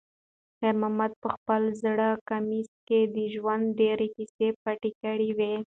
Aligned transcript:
خیر 0.57 0.73
محمد 0.81 1.11
په 1.21 1.27
خپل 1.35 1.61
زوړ 1.81 1.99
کمیس 2.29 2.69
کې 2.87 2.99
د 3.15 3.17
ژوند 3.33 3.65
ډېرې 3.79 4.07
کیسې 4.15 4.47
پټې 4.63 4.91
کړې 5.01 5.29
وې. 5.37 5.53